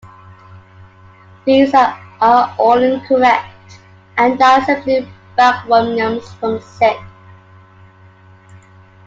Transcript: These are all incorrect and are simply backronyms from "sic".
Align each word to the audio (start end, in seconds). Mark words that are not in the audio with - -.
These 1.45 1.75
are 1.75 1.95
all 2.19 2.81
incorrect 2.81 3.77
and 4.17 4.41
are 4.41 4.65
simply 4.65 5.07
backronyms 5.37 6.23
from 6.39 6.59
"sic". 6.59 6.97